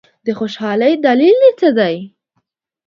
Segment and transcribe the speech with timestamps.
[0.25, 1.95] د خوشالۍ دلیل دي څه دی؟